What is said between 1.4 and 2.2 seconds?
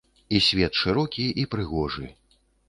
і прыгожы.